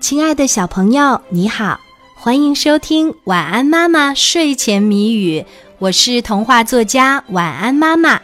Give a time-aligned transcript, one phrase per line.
[0.00, 1.80] 亲爱的小朋友，你好，
[2.14, 5.40] 欢迎收听《晚安妈妈睡前谜语》，
[5.78, 8.20] 我是童话作家晚安妈妈。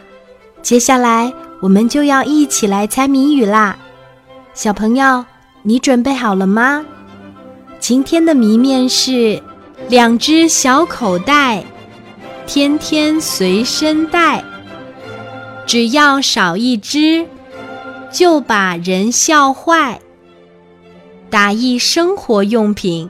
[0.61, 3.75] 接下来我们就要一起来猜谜语啦，
[4.53, 5.25] 小朋友，
[5.63, 6.85] 你准备好了吗？
[7.77, 9.43] 今天的谜面是
[9.89, 11.61] 两只小口袋，
[12.47, 14.41] 天天随身带，
[15.67, 17.27] 只要少一只，
[18.11, 19.99] 就把人笑坏。
[21.35, 23.09] 打一生活用品，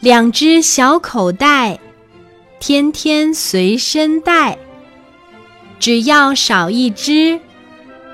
[0.00, 1.80] 两只小口袋，
[2.60, 4.58] 天天随身带，
[5.80, 7.40] 只要少一只，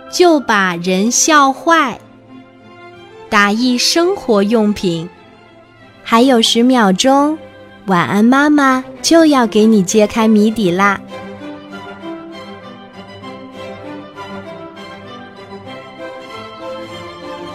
[0.08, 1.98] 就把人笑坏。
[3.28, 5.10] 打一生活用品，
[6.04, 7.36] 还有十秒钟，
[7.86, 11.00] 晚安妈妈就要给你揭开谜底啦。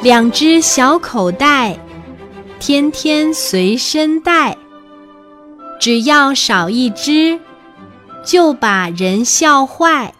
[0.05, 1.75] 两只小口袋，
[2.59, 4.55] 天天随身带，
[5.79, 7.39] 只要少一只，
[8.23, 10.13] 就把人笑坏。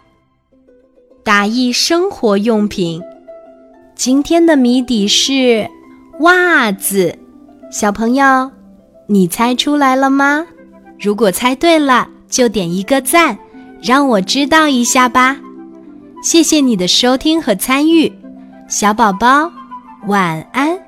[1.22, 3.00] 打一生活用品，
[3.94, 5.70] 今天的谜底是
[6.18, 7.16] 袜子。
[7.70, 8.50] 小朋友，
[9.06, 10.44] 你猜出来了吗？
[10.98, 13.38] 如果猜对了，就点一个赞，
[13.80, 15.36] 让我知道一下吧。
[16.24, 18.12] 谢谢你的收听和参与，
[18.66, 19.48] 小宝宝。
[20.06, 20.85] 晚安。